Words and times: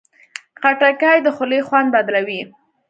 خټکی 0.59 1.17
د 1.25 1.27
خولې 1.35 1.59
خوند 1.67 1.87
بدلوي. 1.95 2.41